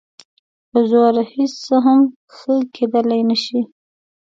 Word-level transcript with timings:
په 0.69 0.79
زور 0.89 1.13
سره 1.15 1.23
هېڅ 1.33 1.53
څه 1.65 1.75
هم 1.85 2.01
ښه 2.35 2.53
کېدلی 2.75 3.21
نه 3.29 3.37
شي. 3.43 3.61